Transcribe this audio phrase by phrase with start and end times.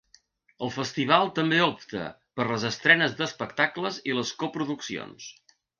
[0.67, 2.07] El festival també opta
[2.41, 5.35] per les estrenes d’espectacles i les coproduccions.